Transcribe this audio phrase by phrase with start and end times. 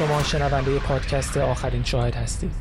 [0.00, 2.52] شما شنونده پادکست آخرین شاهد هستید.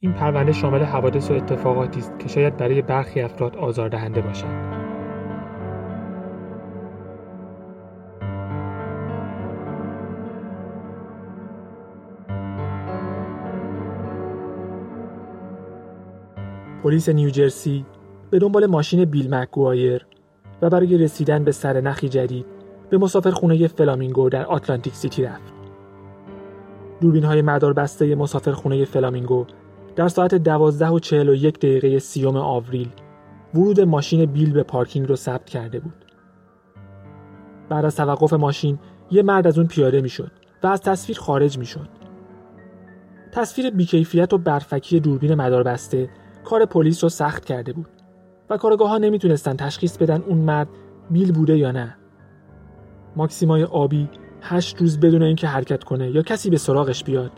[0.00, 4.74] این پرونده شامل حوادث و اتفاقاتی است که شاید برای برخی افراد آزاردهنده باشند
[16.82, 17.86] پلیس نیوجرسی
[18.30, 20.06] به دنبال ماشین بیل مکگوایر
[20.62, 22.57] و برای رسیدن به سر نخی جدید
[22.90, 25.52] به مسافر خونه فلامینگو در آتلانتیک سیتی رفت.
[27.00, 29.46] دوربین های مدار بسته مسافر خونه فلامینگو
[29.96, 32.88] در ساعت دوازده و چهل و یک دقیقه سی‌ام آوریل
[33.54, 36.04] ورود ماشین بیل به پارکینگ رو ثبت کرده بود.
[37.68, 38.78] بعد از توقف ماشین
[39.10, 41.88] یه مرد از اون پیاده می‌شد و از تصویر خارج می‌شد.
[43.32, 46.10] تصویر بیکیفیت و برفکی دوربین مداربسته
[46.44, 47.88] کار پلیس رو سخت کرده بود
[48.50, 50.68] و کارگاه ها نمی‌تونستن تشخیص بدن اون مرد
[51.10, 51.97] بیل بوده یا نه.
[53.18, 54.08] ماکسیمای آبی
[54.42, 57.32] هشت روز بدون اینکه حرکت کنه یا کسی به سراغش بیاد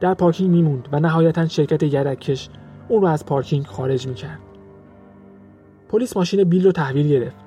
[0.00, 2.48] در پارکینگ میموند و نهایتا شرکت یدکش
[2.88, 4.38] اون رو از پارکینگ خارج می‌کرد.
[5.88, 7.44] پلیس ماشین بیل رو تحویل گرفت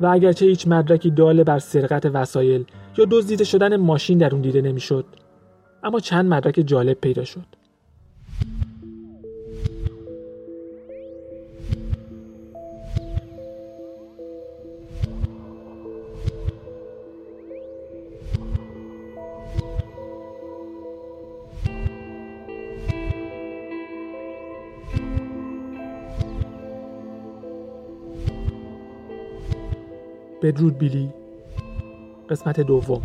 [0.00, 2.64] و اگرچه هیچ مدرکی داله بر سرقت وسایل
[2.98, 5.04] یا دزدیده شدن ماشین در اون دیده نمی‌شد
[5.82, 7.46] اما چند مدرک جالب پیدا شد.
[30.42, 31.12] بدرود بیلی
[32.30, 33.02] قسمت دوم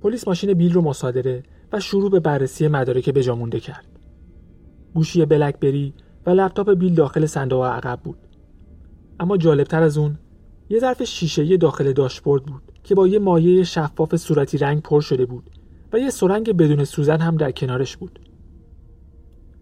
[0.00, 3.86] پلیس ماشین بیل رو مصادره و شروع به بررسی مدارک بجامونده کرد.
[4.94, 5.94] گوشی بلکبری
[6.26, 8.25] و لپتاپ بیل داخل صندوق عقب بود.
[9.20, 10.18] اما جالبتر از اون
[10.70, 15.26] یه ظرف شیشه‌ای داخل داشبورد بود که با یه مایه شفاف صورتی رنگ پر شده
[15.26, 15.50] بود
[15.92, 18.18] و یه سرنگ بدون سوزن هم در کنارش بود.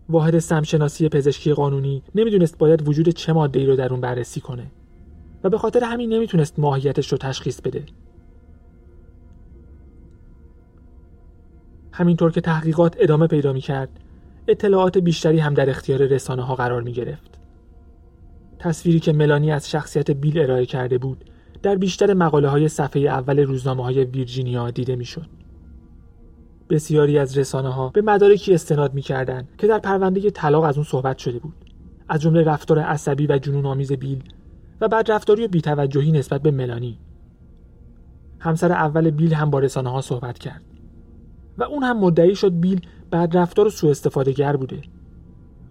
[0.08, 4.66] واحد سمشناسی پزشکی قانونی نمی‌دونست باید وجود چه ماده رو در اون بررسی کنه
[5.44, 7.84] و به خاطر همین نمی‌تونست ماهیتش رو تشخیص بده.
[11.92, 14.00] همینطور که تحقیقات ادامه پیدا می کرد
[14.48, 17.33] اطلاعات بیشتری هم در اختیار رسانه ها قرار می گرفت.
[18.64, 21.24] تصویری که ملانی از شخصیت بیل ارائه کرده بود
[21.62, 25.26] در بیشتر مقاله های صفحه اول روزنامه های ویرجینیا دیده می‌شد.
[26.70, 31.18] بسیاری از رسانه ها به مدارکی استناد می‌کردند که در پرونده طلاق از اون صحبت
[31.18, 31.54] شده بود.
[32.08, 34.22] از جمله رفتار عصبی و جنون آمیز بیل
[34.80, 36.98] و بعد رفتاری و بیتوجهی نسبت به ملانی.
[38.38, 40.62] همسر اول بیل هم با رسانه ها صحبت کرد
[41.58, 44.80] و اون هم مدعی شد بیل بعد رفتار سوء استفاده گر بوده.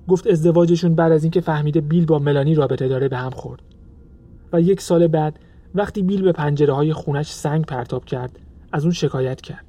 [0.07, 3.61] گفت ازدواجشون بعد از اینکه فهمیده بیل با ملانی رابطه داره به هم خورد.
[4.53, 5.39] و یک سال بعد
[5.75, 8.39] وقتی بیل به پنجره های خونش سنگ پرتاب کرد
[8.71, 9.65] از اون شکایت کرد.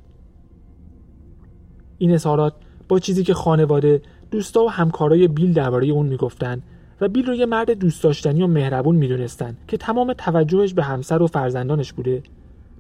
[1.99, 2.55] این اظهارات
[2.89, 6.62] با چیزی که خانواده دوستا و همکارای بیل درباره اون می‌گفتن
[7.00, 11.23] و بیل رو یه مرد دوست داشتنی و مهربون می‌دونستن که تمام توجهش به همسر
[11.23, 12.23] و فرزندانش بوده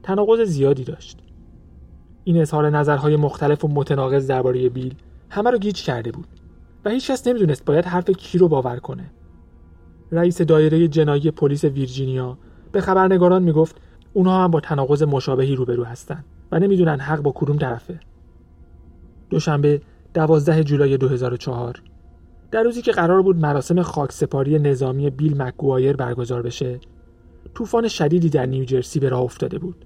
[0.02, 1.18] تناقض زیادی داشت.
[2.24, 4.94] این اظهار نظرهای مختلف و متناقض درباره بیل
[5.30, 6.26] همه رو گیج کرده بود.
[6.84, 9.10] و هیچ کس نمی‌دونست باید حرف کی رو باور کنه.
[10.12, 12.38] رئیس دایره جنایی پلیس ویرجینیا
[12.72, 13.80] به خبرنگاران می‌گفت
[14.12, 18.00] اونها هم با تناقض مشابهی روبرو هستن و نمی‌دونن حق با کدوم طرفه.
[19.30, 19.80] دوشنبه
[20.14, 21.82] 12 جولای 2004
[22.50, 26.80] در روزی که قرار بود مراسم خاکسپاری نظامی بیل مکگوایر برگزار بشه
[27.54, 29.84] طوفان شدیدی در نیوجرسی به راه افتاده بود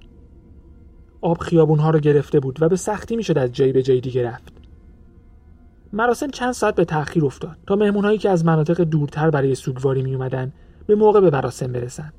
[1.20, 4.57] آب خیابونها رو گرفته بود و به سختی می‌شد از جایی به جای دیگه رفت
[5.92, 10.14] مراسم چند ساعت به تأخیر افتاد تا مهمونهایی که از مناطق دورتر برای سوگواری می
[10.14, 10.52] اومدن
[10.86, 12.12] به موقع به مراسم برسن.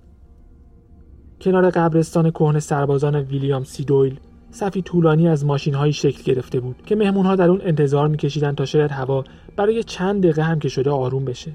[1.42, 4.20] کنار قبرستان کهن سربازان ویلیام سی دویل
[4.52, 8.92] صفی طولانی از ماشین شکل گرفته بود که مهمونها در اون انتظار میکشیدند تا شاید
[8.92, 9.24] هوا
[9.56, 11.52] برای چند دقیقه هم که شده آروم بشه.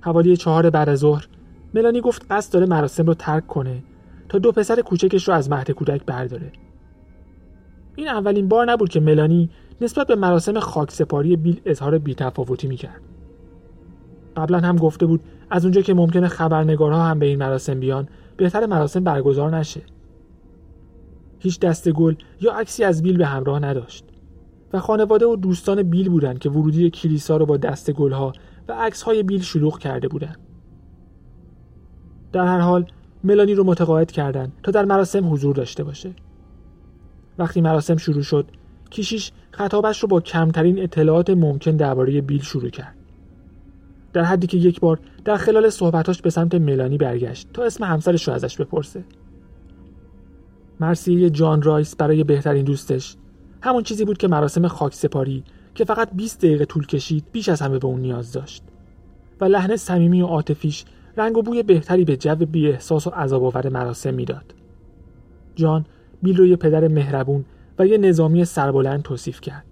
[0.00, 1.28] حوالی چهار بعد ظهر
[1.74, 3.82] ملانی گفت قصد داره مراسم رو ترک کنه
[4.28, 6.52] تا دو پسر کوچکش رو از مهد کودک برداره.
[7.96, 9.50] این اولین بار نبود که ملانی
[9.80, 13.00] نسبت به مراسم خاکسپاری بیل اظهار بیتفاوتی می‌کرد.
[14.36, 18.66] قبلا هم گفته بود از اونجا که ممکنه خبرنگارها هم به این مراسم بیان بهتر
[18.66, 19.80] مراسم برگزار نشه.
[21.38, 24.04] هیچ دست گل یا عکسی از بیل به همراه نداشت.
[24.72, 28.32] و خانواده و دوستان بیل بودند که ورودی کلیسا رو با دست گلها
[28.68, 30.38] و عکسهای بیل شلوغ کرده بودند.
[32.32, 32.86] در هر حال
[33.24, 36.10] ملانی رو متقاعد کردند تا در مراسم حضور داشته باشه.
[37.38, 38.46] وقتی مراسم شروع شد
[38.94, 42.94] کیشیش خطابش رو با کمترین اطلاعات ممکن درباره بیل شروع کرد.
[44.12, 48.28] در حدی که یک بار در خلال صحبتاش به سمت ملانی برگشت تا اسم همسرش
[48.28, 49.04] رو ازش بپرسه.
[50.80, 53.16] مرسیه جان رایس برای بهترین دوستش.
[53.60, 55.44] همون چیزی بود که مراسم خاک سپاری
[55.74, 58.62] که فقط 20 دقیقه طول کشید بیش از همه به اون نیاز داشت.
[59.40, 60.84] و لحن صمیمی و عاطفیش
[61.16, 64.54] رنگ و بوی بهتری به جو بی احساس و عذاب آور مراسم می‌داد.
[65.54, 65.84] جان
[66.22, 67.44] بیل رو یه پدر مهربون
[67.78, 69.64] و یه نظامی سربلند توصیف کرد.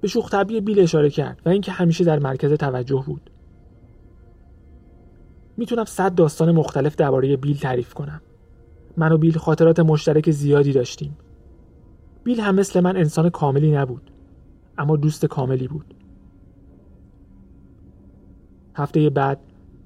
[0.00, 3.30] به شوخ بیل اشاره کرد و اینکه همیشه در مرکز توجه بود.
[5.56, 8.20] می‌تونم صد داستان مختلف درباره بیل تعریف کنم.
[8.96, 11.16] من و بیل خاطرات مشترک زیادی داشتیم.
[12.24, 14.10] بیل هم مثل من انسان کاملی نبود.
[14.78, 15.94] اما دوست کاملی بود.
[18.74, 19.40] هفته بعد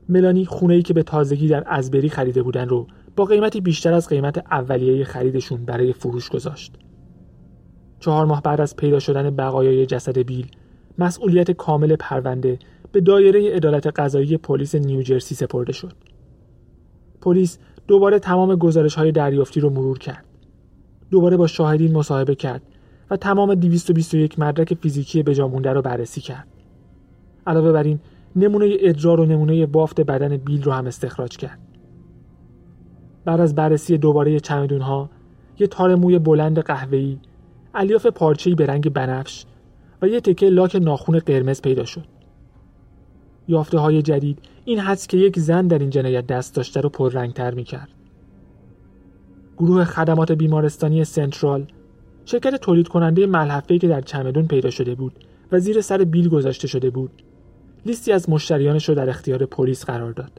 [0.09, 2.87] ملانی خونه ای که به تازگی در ازبری خریده بودن رو
[3.17, 6.79] با قیمتی بیشتر از قیمت اولیه خریدشون برای فروش گذاشت.
[8.01, 10.47] چهار ماه بعد از پیدا شدن بقایای جسد بیل،
[10.99, 12.59] مسئولیت کامل پرونده
[12.93, 15.93] به دایره عدالت قضایی پلیس نیوجرسی سپرده شد.
[17.21, 20.25] پلیس دوباره تمام گزارش های دریافتی رو مرور کرد.
[21.11, 22.63] دوباره با شاهدین مصاحبه کرد
[23.11, 26.47] و تمام 221 مدرک فیزیکی بجامونده رو بررسی کرد.
[27.47, 28.01] علاوه بر این
[28.37, 31.59] نمونه ادرار و نمونه بافت بدن بیل رو هم استخراج کرد.
[33.25, 35.11] بعد از بررسی دوباره چمدون ها،
[35.59, 37.19] یه تار موی بلند قهوه‌ای،
[37.75, 39.45] الیاف پارچه‌ای به رنگ بنفش
[40.03, 42.05] و یه تکه لاک ناخون قرمز پیدا شد.
[43.49, 47.55] یافته های جدید این حدس که یک زن در این جنایت دست داشته رو پررنگتر
[47.55, 47.89] می کرد.
[49.59, 51.67] گروه خدمات بیمارستانی سنترال
[52.25, 55.13] شرکت تولید کننده ملحفه‌ای که در چمدون پیدا شده بود
[55.53, 57.23] و زیر سر بیل گذاشته شده بود
[57.87, 60.33] لیستی از مشتریانش رو در اختیار پلیس قرار داد.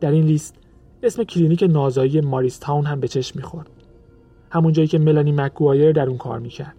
[0.00, 0.54] در این لیست
[1.02, 3.70] اسم کلینیک نازایی ماریس تاون هم به چشم می‌خورد.
[4.50, 6.74] همون جایی که ملانی مکگوایر در اون کار می‌کرد.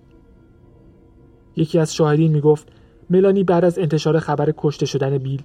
[1.56, 2.68] یکی از شاهدین می‌گفت
[3.09, 5.41] ملانی بعد از انتشار خبر کشته شدن بیل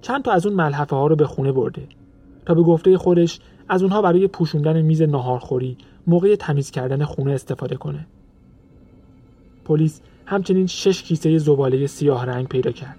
[0.00, 1.82] چند تا از اون ملحفه ها رو به خونه برده
[2.46, 5.76] تا به گفته خودش از اونها برای پوشوندن میز ناهارخوری
[6.06, 8.06] موقع تمیز کردن خونه استفاده کنه.
[9.64, 12.96] پلیس همچنین شش کیسه زباله سیاه رنگ پیدا کرد.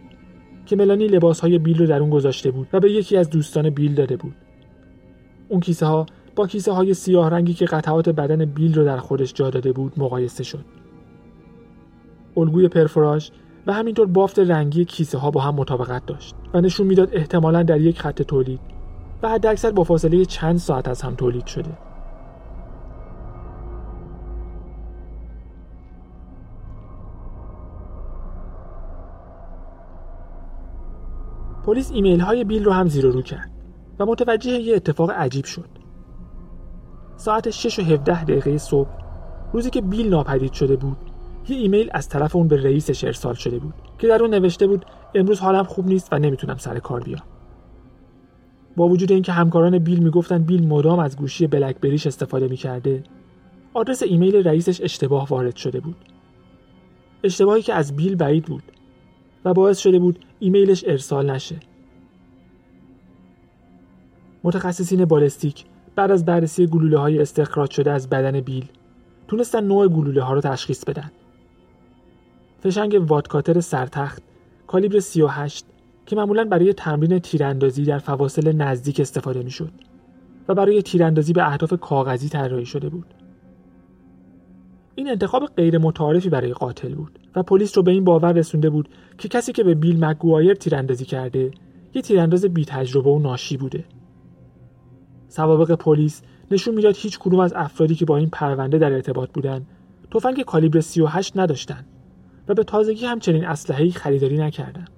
[0.65, 3.69] که ملانی لباس های بیل رو در اون گذاشته بود و به یکی از دوستان
[3.69, 4.35] بیل داده بود.
[5.49, 6.05] اون کیسه ها
[6.35, 9.93] با کیسه های سیاه رنگی که قطعات بدن بیل رو در خودش جا داده بود
[9.97, 10.65] مقایسه شد.
[12.37, 13.29] الگوی پرفوراژ
[13.67, 17.81] و همینطور بافت رنگی کیسه ها با هم مطابقت داشت و نشون می‌داد احتمالا در
[17.81, 18.59] یک خط تولید
[19.23, 21.77] و حداکثر با فاصله چند ساعت از هم تولید شده.
[31.65, 33.51] پلیس ایمیل های بیل رو هم زیر رو کرد
[33.99, 35.82] و متوجه یه اتفاق عجیب شد.
[37.17, 38.89] ساعت 6 و 17 دقیقه صبح
[39.53, 40.97] روزی که بیل ناپدید شده بود
[41.49, 44.85] یه ایمیل از طرف اون به رئیسش ارسال شده بود که در اون نوشته بود
[45.15, 47.21] امروز حالم خوب نیست و نمی‌تونم سر کار بیام.
[48.75, 53.03] با وجود اینکه همکاران بیل می‌گفتن بیل مدام از گوشی بلکبریش استفاده می‌کرده
[53.73, 55.95] آدرس ایمیل رئیسش اشتباه وارد شده بود.
[57.23, 58.63] اشتباهی که از بیل بعید بود
[59.45, 61.55] و باعث شده بود ایمیلش ارسال نشه.
[64.43, 68.65] متخصصین بالستیک بعد از بررسی گلوله های استخراج شده از بدن بیل
[69.27, 71.11] تونستن نوع گلوله ها رو تشخیص بدن.
[72.63, 74.23] فشنگ وادکاتر سرتخت
[74.67, 75.65] کالیبر 38
[76.05, 79.71] که معمولا برای تمرین تیراندازی در فواصل نزدیک استفاده می‌شد
[80.47, 83.13] و برای تیراندازی به اهداف کاغذی طراحی شده بود.
[84.95, 88.89] این انتخاب غیر متعارفی برای قاتل بود و پلیس رو به این باور رسونده بود
[89.17, 91.51] که کسی که به بیل مگوایر تیراندازی کرده
[91.93, 93.83] یه تیرانداز بی تجربه و ناشی بوده.
[95.35, 96.21] سوابق پلیس
[96.51, 99.65] نشون می‌داد هیچ کدوم از افرادی که با این پرونده در ارتباط بودن
[100.11, 101.85] تفنگ کالیبر 38 نداشتن
[102.47, 104.89] و به تازگی همچنین اسلحه‌ای خریداری نکردند.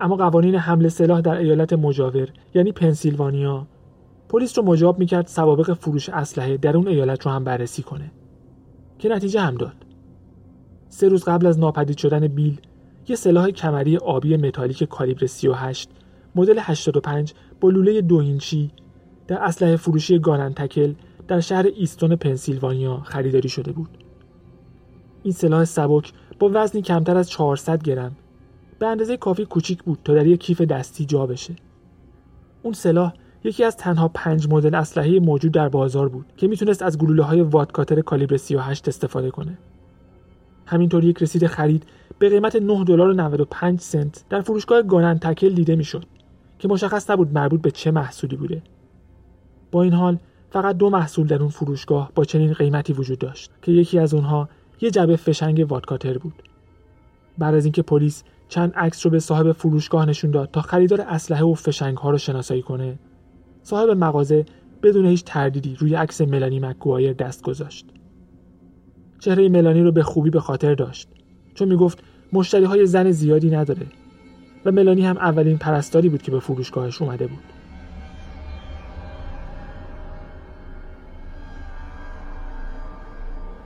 [0.00, 3.66] اما قوانین حمل سلاح در ایالت مجاور یعنی پنسیلوانیا
[4.28, 8.10] پلیس رو مجاب می‌کرد سوابق فروش اسلحه در اون ایالت رو هم بررسی کنه
[8.98, 9.76] که نتیجه هم داد
[10.88, 12.60] سه روز قبل از ناپدید شدن بیل
[13.08, 15.90] یه سلاح کمری آبی متالیک کالیبر 38
[16.36, 18.70] مدل 85 با لوله دو اینچی
[19.26, 20.92] در اسلحه فروشی گان اند تکل
[21.28, 23.88] در شهر ایستون پنسیلوانیا خریداری شده بود.
[25.22, 28.16] این سلاح سبک با وزنی کمتر از 400 گرم
[28.78, 31.54] به اندازه کافی کوچیک بود تا در یک کیف دستی جا بشه.
[32.62, 33.12] اون سلاح
[33.44, 37.40] یکی از تنها پنج مدل اسلحه موجود در بازار بود که می‌تونست از گلوله های
[37.40, 39.58] wadcutter کالیبر 38 استفاده کنه.
[40.66, 41.86] همینطور یک رسید خرید
[42.18, 46.06] به قیمت 9 دلار و 95 سنت در فروشگاه گانن تکل دیده می‌شد
[46.58, 48.62] که مشخص نبود مربوط به چه محصولی بوده.
[49.70, 50.18] با این حال
[50.50, 54.48] فقط دو محصول در اون فروشگاه با چنین قیمتی وجود داشت که یکی از اونها
[54.80, 56.42] یه جبه فشنگ وادکاتر بود.
[57.38, 61.44] بعد از اینکه پلیس چند عکس رو به صاحب فروشگاه نشون داد تا خریدار اسلحه
[61.44, 62.98] و فشنگ ها رو شناسایی کنه
[63.62, 64.44] صاحب مغازه
[64.82, 67.86] بدون هیچ تردیدی روی عکس ملانی مکگوایر دست گذاشت.
[69.18, 71.08] چهره ملانی رو به خوبی به خاطر داشت
[71.54, 73.86] چون می‌گفت مشتری های زن زیادی نداره.
[74.66, 77.44] و ملانی هم اولین پرستاری بود که به فروشگاهش اومده بود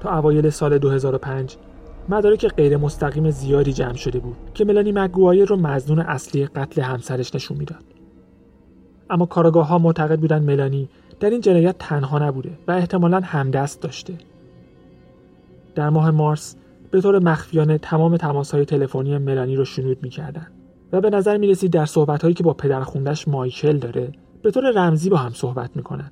[0.01, 1.57] تا اوایل سال 2005
[2.09, 7.35] مدارک غیر مستقیم زیادی جمع شده بود که ملانی مگوایر رو مزنون اصلی قتل همسرش
[7.35, 7.85] نشون می‌داد.
[9.11, 10.89] اما کارگاه ها معتقد بودن ملانی
[11.21, 14.15] در این جنایت تنها نبوده و احتمالا همدست داشته.
[15.75, 16.57] در ماه مارس
[16.91, 20.47] به طور مخفیانه تمام تماس های تلفنی ملانی رو شنود می‌کردن
[20.93, 24.51] و به نظر می رسید در صحبت هایی که با پدر خوندش مایکل داره به
[24.51, 26.11] طور رمزی با هم صحبت می‌کنن.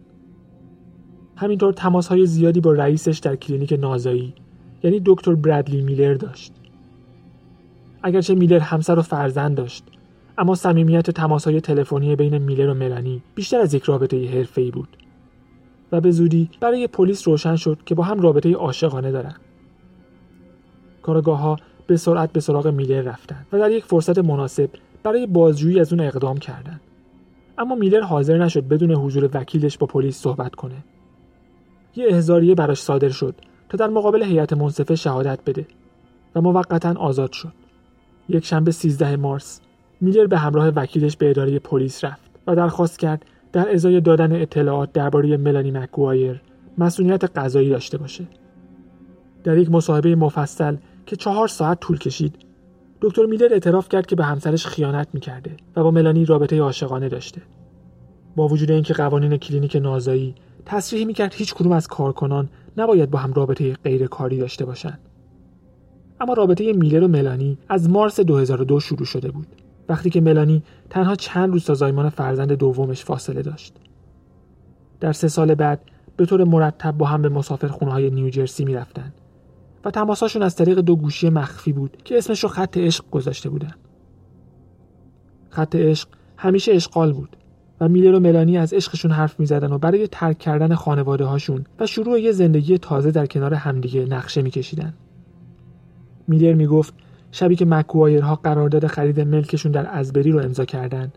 [1.37, 4.35] همینطور تماس های زیادی با رئیسش در کلینیک نازایی
[4.83, 6.53] یعنی دکتر برادلی میلر داشت.
[8.03, 9.85] اگرچه میلر همسر و فرزند داشت
[10.39, 14.89] اما صمیمیت تماسهای تلفنی بین میلر و ملانی بیشتر از یک رابطه حرفه‌ای بود.
[15.93, 19.41] و به زودی برای پلیس روشن شد که با هم رابطه عاشقانه دارند
[21.03, 21.57] کارگاه ها
[21.89, 24.71] به سرعت به سراغ میلر رفتند و در یک فرصت مناسب
[25.03, 26.81] برای بازجویی از اون اقدام کردند
[27.59, 30.75] اما میلر حاضر نشد بدون حضور وکیلش با پلیس صحبت کنه
[31.97, 33.35] یه احضاریه براش صادر شد
[33.69, 35.67] تا در مقابل هیئت منصفه شهادت بده
[36.35, 37.53] و موقتا آزاد شد.
[38.29, 39.61] یک شنبه 13 مارس
[40.01, 44.93] میلر به همراه وکیلش به اداره پلیس رفت و درخواست کرد در ازای دادن اطلاعات
[44.93, 46.41] درباره ملانی مکگوایر
[46.79, 48.25] مسئولیت قضایی داشته باشه.
[49.45, 50.77] در یک مصاحبه مفصل
[51.09, 52.37] که چهار ساعت طول کشید
[53.01, 57.43] دکتر میلر اعتراف کرد که به همسرش خیانت می‌کرده و با ملانی رابطه عاشقانه داشته.
[58.37, 60.35] با وجود اینکه قوانین کلینیک نازایی
[60.67, 64.99] تصریح می‌کرد هیچ کدوم از کارکنان نباید با هم رابطه غیر کاری داشته باشند.
[66.21, 69.47] اما رابطه میلر و ملانی از مارس 2002 شروع شده بود
[69.89, 73.75] وقتی که ملانی تنها چند روز تا زایمان فرزند دومش فاصله داشت.
[75.01, 75.81] در سه سال بعد
[76.17, 79.15] به طور مرتب با هم به مسافر خونه های نیوجرسی می‌رفتند
[79.85, 83.75] و تماساشون از طریق دو گوشی مخفی بود که اسمش رو خط عشق گذاشته بودن.
[85.51, 87.37] خط عشق همیشه اشغال بود
[87.81, 91.87] و میلر و ملانی از عشقشون حرف می‌زدن و برای ترک کردن خانواده هاشون و
[91.87, 94.95] شروع یه زندگی تازه در کنار همدیگه نقشه میکشیدن.
[96.29, 96.95] میلر می‌گفت
[97.33, 101.13] شبی که مکوایرها قرارداد خرید ملکشون در ازبری رو امضا کردن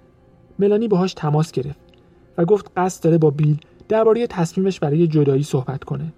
[0.60, 1.80] ملانی باهاش تماس گرفت
[2.38, 3.58] و گفت قصد داره با بیل
[3.90, 6.14] درباره تصمیمش برای جدایی صحبت کنه.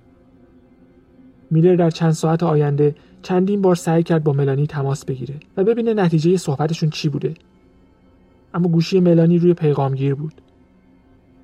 [1.53, 5.93] میلر در چند ساعت آینده چندین بار سعی کرد با ملانی تماس بگیره و ببینه
[5.93, 7.33] نتیجه صحبتشون چی بوده.
[8.53, 10.33] اما گوشی ملانی روی پیغامگیر بود.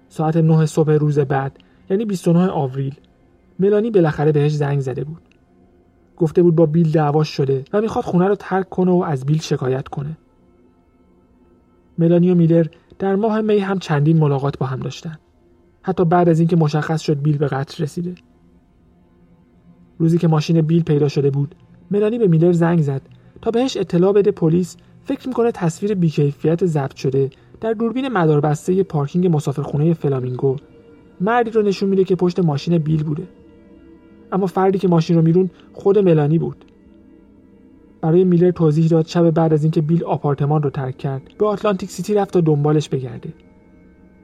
[0.10, 2.96] ساعت 9 صبح روز بعد یعنی 29 آوریل
[3.60, 5.22] ملانی بالاخره بهش زنگ زده بود.
[6.18, 9.42] گفته بود با بیل دعواش شده و می‌خواد خونه رو ترک کنه و از بیل
[9.42, 10.18] شکایت کنه.
[11.98, 12.66] ملانی و میلر
[13.00, 15.18] در ماه می هم چندین ملاقات با هم داشتن.
[15.82, 18.16] حتی بعد از اینکه مشخص شد بیل به قتل رسیده.
[20.00, 21.56] روزی که ماشین بیل پیدا شده بود
[21.92, 23.02] ملانی به میلر زنگ زد
[23.42, 27.30] تا بهش اطلاع بده پلیس فکر می‌کنه تصویر بیکیفیت ضبط شده
[27.62, 30.56] در دوربین مداربسته پارکینگ مسافرخونه فلامینگو
[31.22, 33.24] مردی رو نشون میده که پشت ماشین بیل بوده.
[34.32, 36.66] اما فردی که ماشین رو میرونه خود ملانی بود.
[38.02, 41.90] برای میلر توضیح داد شب بعد از اینکه بیل آپارتمان رو ترک کرد به آتلانتیک
[41.90, 43.34] سیتی رفت تا دنبالش بگرده.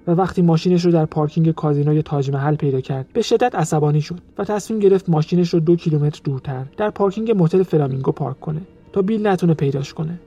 [0.08, 4.20] و وقتی ماشینش رو در پارکینگ کازینوی تاج محل پیدا کرد به شدت عصبانی شد
[4.38, 8.62] و تصمیم گرفت ماشینش رو دو کیلومتر دورتر در پارکینگ متل فلامینگو پارک کنه
[8.94, 10.20] تا بیل نتونه پیداش کنه.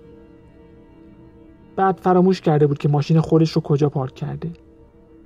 [1.76, 4.50] بعد فراموش کرده بود که ماشین خودش رو کجا پارک کرده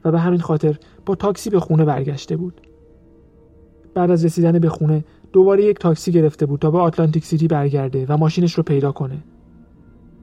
[0.04, 2.60] و به همین خاطر با تاکسی به خونه برگشته بود.
[3.94, 8.06] بعد از رسیدن به خونه دوباره یک تاکسی گرفته بود تا به آتلانتیک سیتی برگرده
[8.08, 9.18] و ماشینش رو پیدا کنه.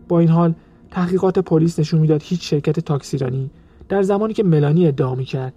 [0.08, 0.54] با این حال
[0.92, 3.50] تحقیقات پلیس نشون می‌داد هیچ شرکت تاکسیرانی
[3.90, 5.54] در زمانی که ملانی ادعا کرد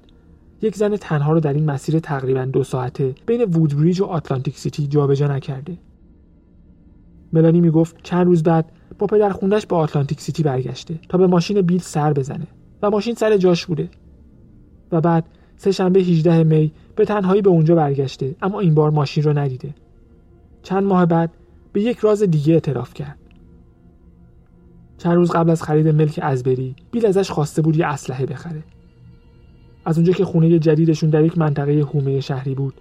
[0.62, 4.86] یک زن تنها رو در این مسیر تقریبا دو ساعته بین وودبریج و آتلانتیک سیتی
[4.86, 5.78] جابجا نکرده.
[7.32, 11.60] ملانی می‌گفت چند روز بعد با پدر خوندش به آتلانتیک سیتی برگشته تا به ماشین
[11.60, 12.46] بیل سر بزنه
[12.82, 13.88] و ماشین سر جاش بوده.
[14.92, 15.24] و بعد
[15.56, 19.74] سه شنبه 18 می به تنهایی به اونجا برگشته اما این بار ماشین رو ندیده.
[20.62, 21.30] چند ماه بعد
[21.72, 23.18] به یک راز دیگه اعتراف کرد.
[25.02, 28.62] چند روز قبل از خرید ملک ازبری بیل ازش خواسته بود یه اسلحه بخره.
[29.84, 32.74] از اونجا که خونه جدیدشون در یک منطقه هومه شهری بود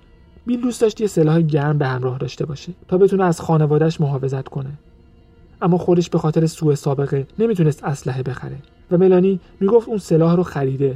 [0.45, 4.47] بیل دوست داشت یه سلاح گرم به همراه داشته باشه تا بتونه از خانوادهش محافظت
[4.47, 4.69] کنه.
[5.61, 8.57] اما خودش به خاطر سوء سابقه نمی‌تونست اسلحه بخره
[8.91, 10.95] و ملانی می‌گفت اون سلاح رو خریده.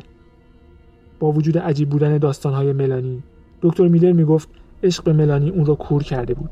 [1.19, 3.23] با وجود عجیب بودن داستانهای ملانی
[3.61, 4.49] دکتر میلر می‌گفت
[4.83, 6.51] عشق به ملانی اون رو کور کرده بود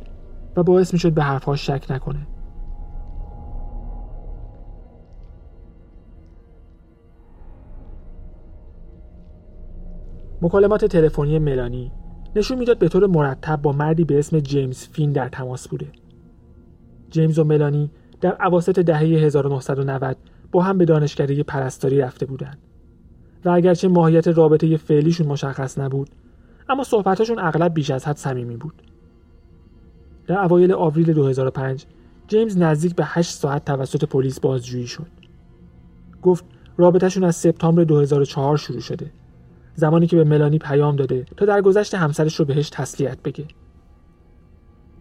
[0.55, 2.27] و باعث می‌شد به حرفهاش شک نکنه.
[10.43, 11.91] مکالمات تلفنی ملانی
[12.35, 15.87] نشون می‌داد به طور مرتب با مردی به اسم جیمز فین در تماس بوده.
[17.09, 20.17] جیمز و ملانی در عواسط دهه 1990
[20.51, 22.57] با هم به دانشکده پرستاری رفته بودند.
[23.45, 26.09] و اگرچه ماهیت رابطه فعلیشون مشخص نبود،
[26.69, 28.81] اما صحبتاشون اغلب بیش از حد صمیمی بود.
[30.27, 31.85] در اوایل آوریل 2005
[32.27, 35.07] جیمز نزدیک به 8 ساعت توسط پلیس بازجویی شد.
[36.21, 36.45] گفت
[36.77, 39.11] رابطهشون از سپتامبر 2004 شروع شده
[39.75, 43.45] زمانی که به ملانی پیام داده تا در گذشت همسرش رو بهش تسلیت بگه.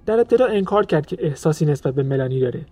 [0.07, 2.67] در ابتدا انکار کرد که احساسی نسبت به ملانی داره.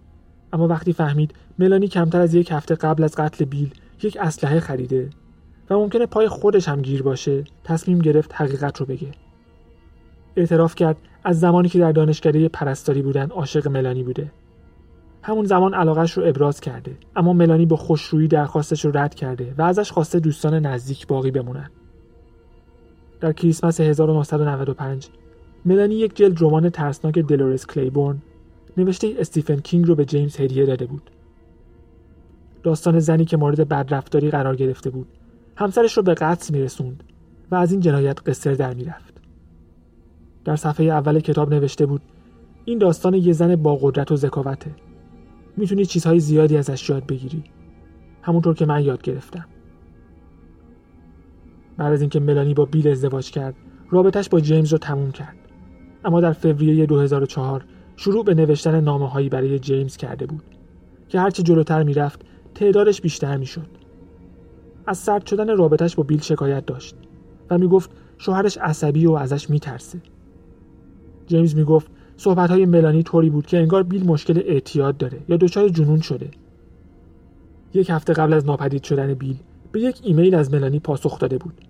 [0.53, 5.11] اما وقتی فهمید ملانی کمتر از یک هفته قبل از قتل بیل یک اسلحه خریده
[5.71, 9.09] و ممکنه پای خودش هم گیر باشه تصمیم گرفت حقیقت رو بگه.
[10.37, 14.33] اعتراف کرد از زمانی که در دانشکده پرستاری بودن عاشق ملانی بوده.
[15.23, 19.63] همون زمان علاقش رو ابراز کرده اما ملانی با خوشرویی درخواستش رو رد کرده و
[19.63, 21.71] ازش خواسته دوستان نزدیک باقی بمونن.
[23.21, 25.09] در کریسمس 1995
[25.65, 28.23] ملانی یک جلد رمان ترسناک دلورس کلیبورن
[28.77, 31.11] نوشته استیفن کینگ رو به جیمز هدیه داده بود.
[32.63, 35.07] داستان زنی که مورد بدرفتاری قرار گرفته بود
[35.57, 37.05] همسرش رو به قتل میرسوند
[37.51, 39.15] و از این جنایت قصر در می‌رفت.
[40.45, 42.03] در صفحه اول کتاب نوشته بود
[42.65, 44.71] این داستان یه زن با قدرت و ذکاوته.
[45.57, 47.45] می‌تونی چیزهای زیادی ازش یاد بگیری.
[48.23, 49.45] همونطور که من یاد گرفتم.
[51.81, 53.55] بعد از اینکه ملانی با بیل ازدواج کرد
[53.91, 55.37] رابطش با جیمز رو تموم کرد.
[56.05, 57.65] اما در فوریه 2004
[57.97, 60.43] شروع به نوشتن نامه هایی برای جیمز کرده بود
[61.09, 62.21] که هرچه جلوتر می‌رفت
[62.55, 63.67] تعدادش بیشتر می‌شد.
[64.87, 66.97] از سرد شدن رابطش با بیل شکایت داشت
[67.51, 70.01] و می‌گفت شوهرش عصبی و ازش میترسه.
[71.27, 75.69] جیمز می‌گفت صحبت های ملانی طوری بود که انگار بیل مشکل اعتیاد داره یا دچار
[75.69, 76.31] جنون شده.
[77.75, 79.37] یک هفته قبل از ناپدید شدن بیل
[79.73, 81.70] به یک ایمیل از ملانی پاسخ داده بود.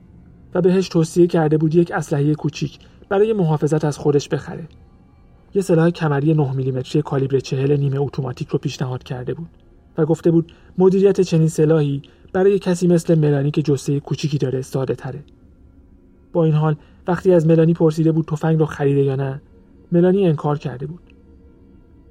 [0.55, 4.69] و بهش توصیه کرده بود یک اسلحه کوچیک برای محافظت از خودش بخره.
[5.55, 9.49] یه سلاح کمری 9 میلیمتری کالیبر 40 نیمه اتوماتیک رو پیشنهاد کرده بود
[9.99, 14.95] و گفته بود مدیریت چنین سلاحی برای کسی مثل ملانی که جسه کوچیکی داره ساده
[14.95, 15.25] تره.
[16.33, 16.77] با این حال
[17.09, 19.43] وقتی از ملانی پرسیده بود تفنگ رو خریده یا نه
[19.93, 21.01] ملانی انکار کرده بود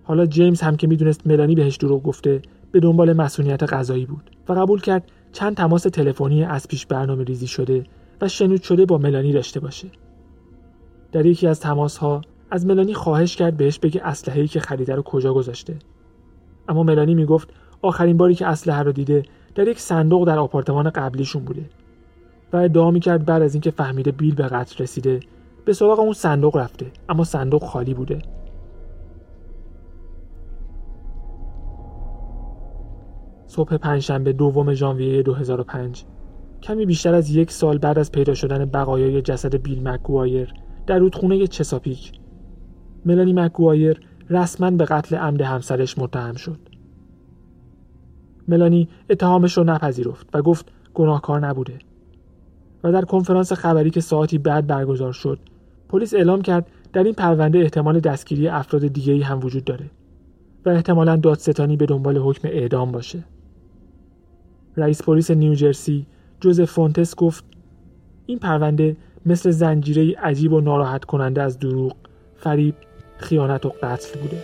[0.03, 4.53] حالا جیمز هم که می‌دونست ملانی بهش دروغ گفته به دنبال مسئولیت غذایی بود و
[4.53, 7.83] قبول کرد چند تماس تلفنی از پیش برنامه ریزی شده
[8.21, 9.87] و شنود شده با ملانی داشته باشه.
[11.11, 15.01] در یکی از تماس ها از ملانی خواهش کرد بهش بگه اسلحه‌ای که خریده رو
[15.01, 15.75] کجا گذاشته.
[16.69, 17.49] اما ملانی می‌گفت
[17.81, 19.23] آخرین باری که اسلحه رو دیده
[19.55, 21.69] در یک صندوق در آپارتمان قبلیشون بوده
[22.53, 25.19] و ادعا می‌کرد بعد از اینکه فهمیده بیل به قتل رسیده
[25.65, 28.19] به سراغ اون صندوق رفته اما صندوق خالی بوده
[33.47, 36.03] صبح پنجشنبه دوم ژانویه 2005
[36.63, 40.53] کمی بیشتر از یک سال بعد از پیدا شدن بقایای جسد بیل مکگوایر
[40.87, 42.11] در رودخونه چساپیک.
[43.05, 46.59] ملانی مکگوایر رسما به قتل عمد همسرش متهم شد.
[48.47, 51.79] ملانی اتهامش رو نپذیرفت و گفت گناهکار نبوده.
[52.83, 55.39] و در کنفرانس خبری که ساعتی بعد برگزار شد
[55.89, 59.89] پلیس اعلام کرد در این پرونده احتمال دستگیری افراد دیگری هم وجود داره
[60.65, 63.23] و احتمالا دادستانی به دنبال حکم اعدام باشه.
[64.77, 66.05] رئیس پلیس نیوجرسی
[66.41, 67.43] جوز فونتس گفت
[68.25, 71.95] این پرونده مثل زنجیره عجیب و ناراحت کننده از دروغ،
[72.37, 72.75] فریب،
[73.17, 74.43] خیانت و قتل بوده.